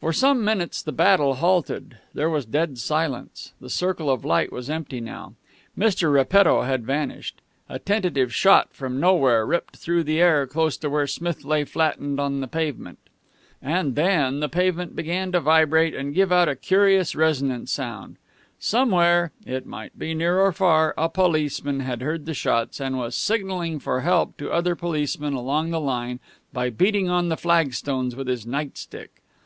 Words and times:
For 0.00 0.14
some 0.14 0.42
minutes 0.42 0.82
the 0.82 0.92
battle 0.92 1.34
halted. 1.34 1.98
There 2.12 2.30
was 2.30 2.46
dead 2.46 2.78
silence. 2.78 3.52
The 3.60 3.70
circle 3.70 4.10
of 4.10 4.24
light 4.24 4.50
was 4.50 4.68
empty 4.70 4.98
now. 4.98 5.34
Mr. 5.78 6.10
Repetto 6.12 6.62
had 6.62 6.86
vanished. 6.86 7.40
A 7.68 7.78
tentative 7.78 8.34
shot 8.34 8.72
from 8.72 8.98
nowhere 8.98 9.46
ripped 9.46 9.76
through 9.76 10.02
the 10.04 10.20
air 10.20 10.46
close 10.46 10.76
to 10.78 10.90
where 10.90 11.06
Smith 11.06 11.44
lay 11.44 11.64
flattened 11.64 12.18
on 12.18 12.40
the 12.40 12.48
pavement. 12.48 12.98
And 13.60 13.94
then 13.94 14.40
the 14.40 14.48
pavement 14.48 14.96
began 14.96 15.30
to 15.32 15.40
vibrate 15.40 15.94
and 15.94 16.14
give 16.14 16.32
out 16.32 16.48
a 16.48 16.56
curious 16.56 17.14
resonant 17.14 17.68
sound. 17.68 18.16
Somewhere 18.58 19.30
it 19.46 19.66
might 19.66 19.96
be 19.98 20.14
near 20.14 20.40
or 20.40 20.50
far 20.50 20.94
a 20.96 21.08
policeman 21.08 21.80
had 21.80 22.00
heard 22.00 22.24
the 22.24 22.34
shots, 22.34 22.80
and 22.80 22.96
was 22.98 23.14
signaling 23.14 23.78
for 23.78 24.00
help 24.00 24.36
to 24.38 24.50
other 24.50 24.74
policemen 24.74 25.34
along 25.34 25.70
the 25.70 25.78
line 25.78 26.18
by 26.52 26.70
beating 26.70 27.08
on 27.10 27.28
the 27.28 27.36
flagstones 27.36 28.16
with 28.16 28.26
his 28.26 28.44
night 28.46 28.76
stick. 28.78 29.20